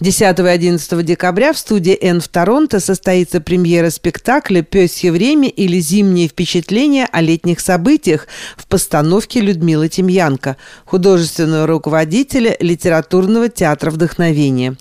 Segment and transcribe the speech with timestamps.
[0.00, 5.78] 10 и 11 декабря в студии «Н» в Торонто состоится премьера спектакля «Пёсье время» или
[5.78, 8.26] «Зимние впечатления о летних событиях»
[8.56, 14.74] в постановке Людмилы Тимьянко, художественного руководителя литературного театра вдохновения.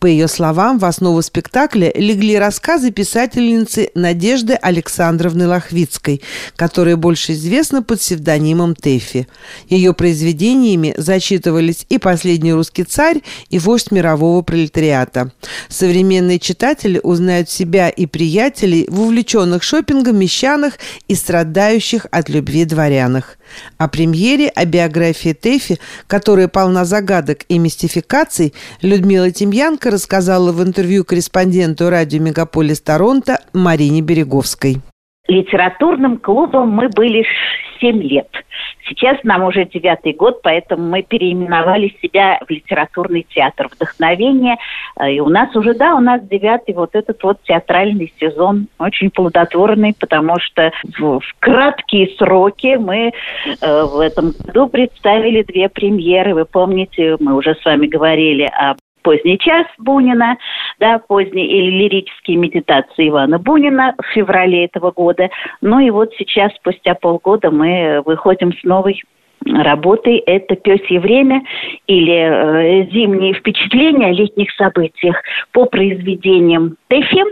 [0.00, 6.20] По ее словам, в основу спектакля легли рассказы писательницы Надежды Александровны Лохвицкой,
[6.56, 9.28] которая больше известна под псевдонимом Тэфи.
[9.70, 15.30] Ее произведениями зачитывались и «Последний русский царь», и «Вождь мирового пролетариата» пролетариата.
[15.68, 20.74] Современные читатели узнают себя и приятелей в увлеченных шопингом мещанах
[21.06, 23.38] и страдающих от любви дворянах.
[23.78, 28.52] О премьере, о биографии Тэфи, которая полна загадок и мистификаций,
[28.82, 34.80] Людмила Тимьянко рассказала в интервью корреспонденту радио «Мегаполис Торонто» Марине Береговской.
[35.28, 37.24] Литературным клубом мы были
[37.80, 38.28] 7 лет.
[38.88, 44.56] Сейчас нам уже девятый год, поэтому мы переименовали себя в литературный театр вдохновения.
[44.98, 49.10] Э, и у нас уже, да, у нас девятый вот этот вот театральный сезон, очень
[49.10, 53.12] плодотворный, потому что в, в краткие сроки мы
[53.60, 56.34] э, в этом году представили две премьеры.
[56.34, 60.36] Вы помните, мы уже с вами говорили о поздний час Бунина,
[60.78, 65.30] да, поздние или лирические медитации Ивана Бунина в феврале этого года.
[65.60, 69.02] Ну и вот сейчас, спустя полгода, мы выходим с новой
[69.44, 70.18] работой.
[70.18, 71.42] Это «Пёсье время»
[71.86, 75.16] или э, «Зимние впечатления о летних событиях»
[75.52, 77.22] по произведениям Тэфи,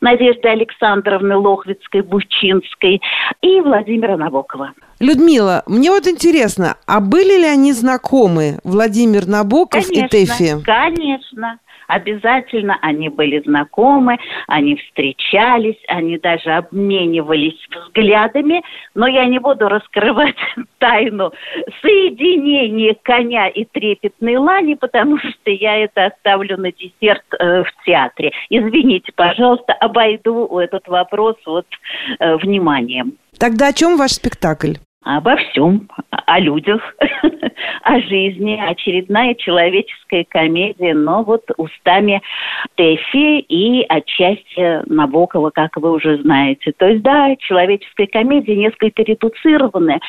[0.00, 3.00] Надежды Александровны Лохвицкой-Бучинской
[3.42, 4.72] и Владимира Набокова.
[5.00, 10.62] Людмила, мне вот интересно, а были ли они знакомы, Владимир Набоков конечно, и Тэфи?
[10.64, 11.58] Конечно,
[11.90, 18.62] обязательно они были знакомы, они встречались, они даже обменивались взглядами,
[18.94, 20.36] но я не буду раскрывать
[20.78, 21.32] тайну
[21.82, 28.32] соединения коня и трепетной лани, потому что я это оставлю на десерт э, в театре.
[28.48, 31.66] Извините, пожалуйста, обойду этот вопрос вот
[32.18, 33.14] э, вниманием.
[33.38, 34.74] Тогда о чем ваш спектакль?
[35.02, 36.94] Обо всем, о людях,
[37.82, 42.20] о жизни, очередная человеческая комедия, но вот устами
[42.74, 46.72] Тэфи и отчасти Набокова, как вы уже знаете.
[46.76, 50.00] То есть, да, человеческая комедия несколько редуцированная,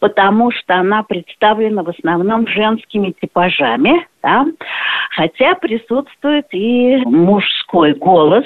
[0.00, 4.46] потому что она представлена в основном женскими типажами, да,
[5.10, 8.44] хотя присутствует и мужской голос,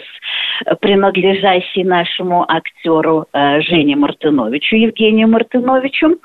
[0.81, 6.17] принадлежащий нашему актеру э, Жене Мартыновичу, Евгению Мартыновичу.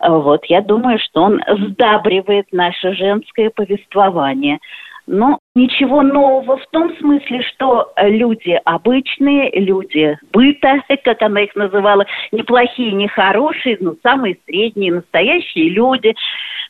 [0.00, 4.58] Вот, я думаю, что он сдабривает наше женское повествование.
[5.06, 12.06] Но ничего нового в том смысле, что люди обычные, люди быта, как она их называла,
[12.32, 16.14] неплохие, не хорошие, но самые средние, настоящие люди,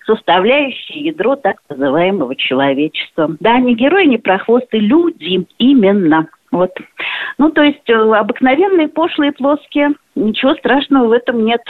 [0.07, 3.37] составляющие ядро так называемого человечества.
[3.41, 6.29] Да, не герои, не прохвосты, люди именно.
[6.53, 6.71] Вот.
[7.39, 11.61] Ну, то есть э, обыкновенные, пошлые, плоские, ничего страшного в этом нет.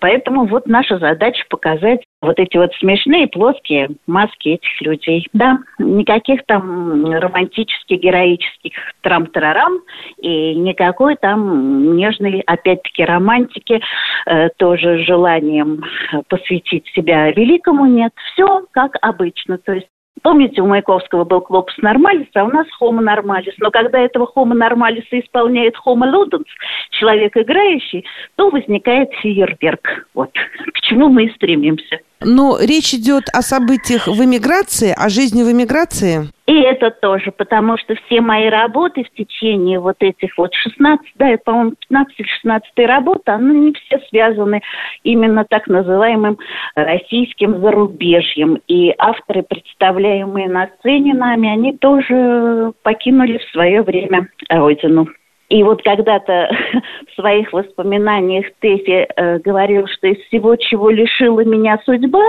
[0.00, 5.28] Поэтому вот наша задача показать вот эти вот смешные, плоские маски этих людей.
[5.32, 8.72] Да, никаких там романтических, героических
[9.02, 9.80] трам-тарарам
[10.18, 13.80] и никакой там нежной, опять-таки, романтики,
[14.26, 15.82] э, тоже желанием
[16.28, 18.12] посвятить себя великому нет.
[18.32, 19.58] Все как обычно.
[19.58, 19.88] То есть
[20.22, 23.54] Помните, у Маяковского был клопус нормалис, а у нас хомо нормалис.
[23.58, 26.46] Но когда этого хомо нормалиса исполняет хомо луденс,
[26.90, 28.04] человек играющий,
[28.36, 30.06] то возникает фейерверк.
[30.14, 30.30] Вот
[30.72, 31.98] к чему мы и стремимся.
[32.20, 36.30] Но речь идет о событиях в эмиграции, о жизни в эмиграции?
[36.46, 41.30] И это тоже, потому что все мои работы в течение вот этих вот 16, да,
[41.30, 44.60] это, по-моему, 15-16 работы, они не все связаны
[45.04, 46.38] именно так называемым
[46.74, 48.60] российским зарубежьем.
[48.68, 55.08] И авторы, представляемые на сцене нами, они тоже покинули в свое время родину.
[55.48, 56.50] И вот когда-то
[57.08, 59.08] в своих воспоминаниях Тэфи
[59.42, 62.22] говорил, что из всего, чего лишила меня судьба,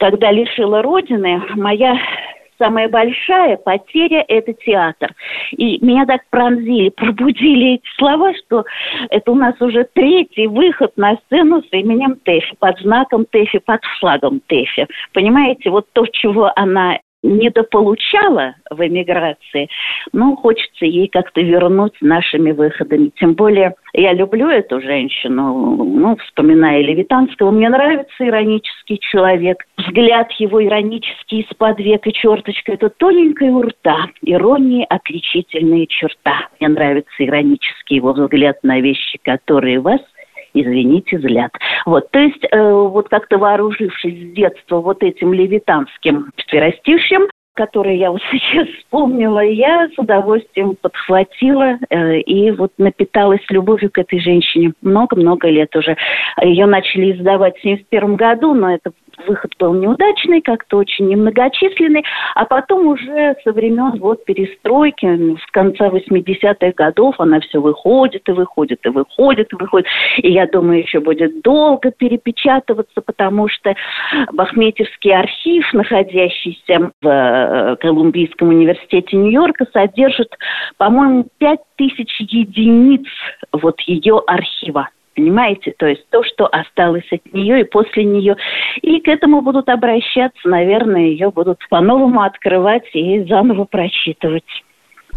[0.00, 1.94] когда лишила Родины, моя
[2.60, 5.12] самая большая потеря– это театр.
[5.52, 8.64] И меня так пронзили, пробудили эти слова, что
[9.08, 13.80] это у нас уже третий выход на сцену с именем Тэфи, под знаком Тэфи, под
[13.98, 14.86] флагом Тэфи.
[15.12, 19.68] Понимаете, вот то, чего она недополучала в эмиграции,
[20.12, 23.10] ну, хочется ей как-то вернуть нашими выходами.
[23.16, 29.64] Тем более я люблю эту женщину, ну, вспоминая Левитанского, мне нравится иронический человек.
[29.76, 36.48] Взгляд его иронический из-под века черточка, это тоненькая у рта, иронии отличительная черта.
[36.58, 40.00] Мне нравится иронический его взгляд на вещи, которые вас–
[40.54, 41.52] извините, взгляд.
[41.86, 48.10] Вот, то есть, э, вот как-то вооружившись с детства вот этим левитанским четверостишьем, которые я
[48.10, 54.72] вот сейчас вспомнила, я с удовольствием подхватила э, и вот напиталась любовью к этой женщине
[54.82, 55.96] много-много лет уже.
[56.42, 58.92] Ее начали издавать в 1971 году, но это
[59.26, 62.04] выход был неудачный, как-то очень немногочисленный,
[62.34, 68.32] а потом уже со времен вот перестройки, с конца 80-х годов она все выходит и
[68.32, 69.88] выходит и выходит и выходит.
[70.18, 73.74] И я думаю, еще будет долго перепечатываться, потому что
[74.32, 80.36] Бахметьевский архив, находящийся в э, Колумбийском университете Нью-Йорка, содержит,
[80.76, 83.06] по-моему, 5000 единиц
[83.52, 84.88] вот ее архива.
[85.14, 85.74] Понимаете?
[85.76, 88.36] То есть то, что осталось от нее и после нее.
[88.80, 94.44] И к этому будут обращаться, наверное, ее будут по-новому открывать и заново прочитывать.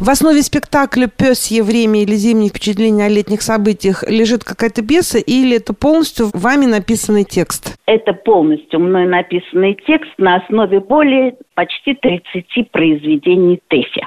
[0.03, 5.55] В основе спектакля «Пёсье время» или «Зимние впечатления о летних событиях» лежит какая-то пьеса или
[5.55, 7.77] это полностью вами написанный текст?
[7.85, 14.05] Это полностью мной написанный текст на основе более почти 30 произведений Тэфи.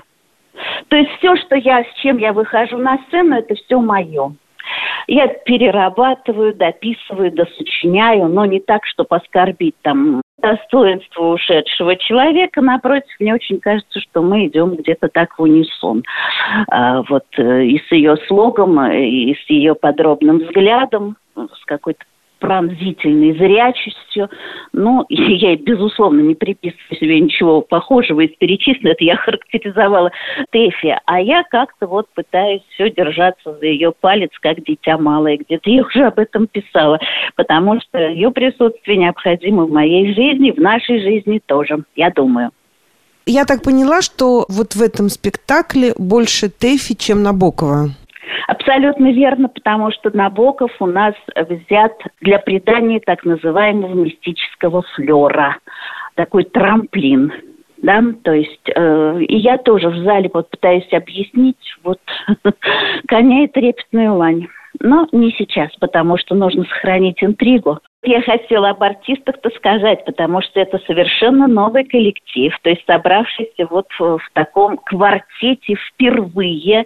[0.88, 4.34] То есть все, что я, с чем я выхожу на сцену, это все мое.
[5.06, 12.60] Я перерабатываю, дописываю, досочиняю, но не так, чтобы оскорбить там достоинство ушедшего человека.
[12.60, 16.02] Напротив, мне очень кажется, что мы идем где-то так в унисон.
[16.68, 22.04] А, вот э, и с ее слогом, и с ее подробным взглядом, с какой-то
[22.38, 24.30] пронзительной зрячестью.
[24.72, 28.94] Ну, я, безусловно, не приписываю себе ничего похожего из перечисленного.
[28.94, 30.12] Это я характеризовала
[30.50, 30.98] Тэфи.
[31.04, 35.38] А я как-то вот пытаюсь все держаться за ее палец, как дитя малое.
[35.38, 36.98] Где-то я уже об этом писала.
[37.34, 42.50] Потому что ее присутствие необходимо в моей жизни, в нашей жизни тоже, я думаю.
[43.28, 47.90] Я так поняла, что вот в этом спектакле больше Тэфи, чем Набокова.
[48.46, 55.58] Абсолютно верно, потому что Набоков у нас взят для придания так называемого мистического флера,
[56.14, 57.32] такой трамплин.
[57.78, 62.00] Да, то есть, э, и я тоже в зале вот пытаюсь объяснить вот
[63.06, 64.48] коня и трепетную лань.
[64.80, 67.78] Но не сейчас, потому что нужно сохранить интригу.
[68.06, 73.86] Я хотела об артистах-то сказать, потому что это совершенно новый коллектив, то есть собравшийся вот
[73.98, 76.84] в, в таком квартете впервые.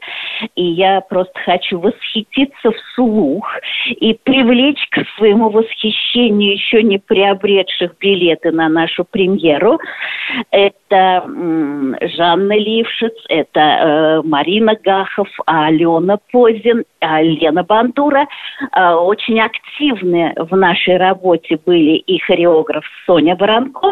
[0.56, 3.46] И я просто хочу восхититься вслух
[3.90, 9.78] и привлечь к своему восхищению еще не приобретших билеты на нашу премьеру.
[10.50, 18.26] Это м, Жанна Лившиц, это э, Марина Гахов, Алена Позин, а Лена Бандура.
[18.74, 23.88] Э, очень активны в нашей работе работе были и хореограф Соня Воронко,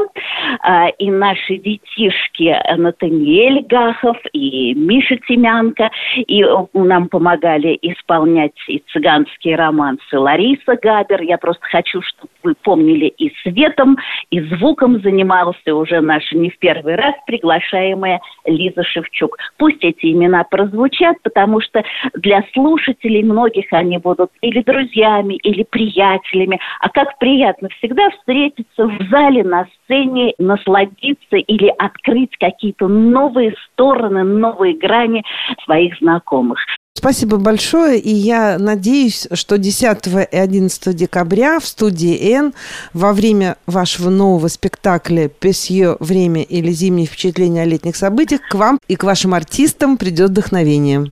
[0.60, 6.44] а, и наши детишки Натаниэль Гахов, и Миша Тимянко, и
[6.74, 11.22] нам помогали исполнять и цыганские романсы Лариса Габер.
[11.22, 13.98] Я просто хочу, чтобы вы помнили и светом,
[14.30, 19.36] и звуком занимался уже наша не в первый раз приглашаемая Лиза Шевчук.
[19.56, 21.82] Пусть эти имена прозвучат, потому что
[22.14, 26.60] для слушателей многих они будут или друзьями, или приятелями.
[26.80, 33.54] А как как приятно всегда встретиться в зале, на сцене, насладиться или открыть какие-то новые
[33.66, 35.22] стороны, новые грани
[35.64, 36.58] своих знакомых.
[36.98, 42.52] Спасибо большое, и я надеюсь, что 10 и 11 декабря в студии «Н»
[42.92, 45.96] во время вашего нового спектакля «Песье.
[46.00, 51.06] Время или зимние впечатления о летних событиях» к вам и к вашим артистам придет вдохновение.